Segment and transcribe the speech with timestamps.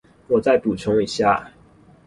[0.29, 1.51] 我再補充一下